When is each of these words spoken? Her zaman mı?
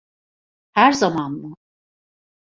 Her 0.75 0.91
zaman 0.91 1.31
mı? 1.33 1.55